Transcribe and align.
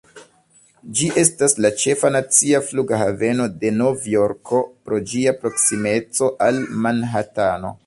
Ĝi 0.99 1.09
estas 1.23 1.53
la 1.65 1.69
ĉefa 1.83 2.11
nacia 2.15 2.61
flughaveno 2.69 3.45
de 3.65 3.73
Novjorko, 3.83 4.63
pro 4.89 5.01
ĝia 5.13 5.37
proksimeco 5.45 6.35
al 6.49 6.61
Manhatano. 6.87 7.75